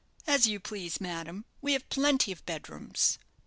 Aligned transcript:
"As 0.25 0.47
you 0.47 0.59
please, 0.59 0.99
madam 0.99 1.45
we 1.61 1.73
have 1.73 1.87
plenty 1.89 2.31
of 2.31 2.43
bedrooms." 2.47 3.19